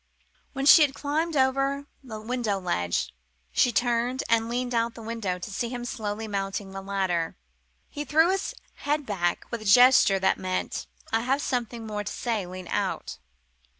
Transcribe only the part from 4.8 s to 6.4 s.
of the window, to see him slowly